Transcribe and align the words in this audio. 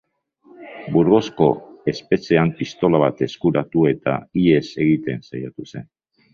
Burgosko 0.95 1.49
espetxean 1.93 2.53
pistola 2.63 3.03
bat 3.05 3.23
eskuratu 3.29 3.87
eta 3.93 4.19
ihes 4.47 4.67
egiten 4.89 5.25
saiatu 5.31 5.71
zen. 5.71 5.89